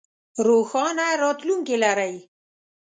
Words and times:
روښانه 0.45 1.05
راتلوونکې 1.21 1.75
لرئ 1.83 2.15